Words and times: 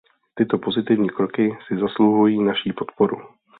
Tyto 0.35 0.57
pozitivní 0.57 1.09
kroky 1.09 1.57
si 1.67 1.77
zasluhují 1.77 2.43
naši 2.43 2.73
podporu. 2.73 3.21